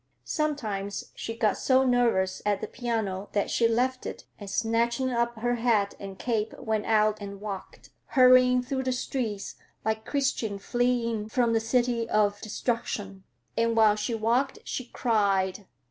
Sometimes 0.25 1.11
she 1.13 1.37
got 1.37 1.59
so 1.59 1.85
nervous 1.85 2.41
at 2.43 2.59
the 2.59 2.65
piano 2.65 3.29
that 3.33 3.51
she 3.51 3.67
left 3.67 4.07
it, 4.07 4.25
and 4.39 4.49
snatching 4.49 5.11
up 5.11 5.35
her 5.37 5.53
hat 5.57 5.93
and 5.99 6.17
cape 6.17 6.57
went 6.57 6.87
out 6.87 7.21
and 7.21 7.39
walked, 7.39 7.91
hurrying 8.17 8.63
through 8.63 8.81
the 8.81 8.93
streets 8.93 9.57
like 9.85 10.03
Christian 10.03 10.57
fleeing 10.57 11.29
from 11.29 11.53
the 11.53 11.59
City 11.59 12.09
of 12.09 12.41
Destruction. 12.41 13.25
And 13.55 13.77
while 13.77 13.95
she 13.95 14.15
walked 14.15 14.57
she 14.63 14.85
cried. 14.85 15.67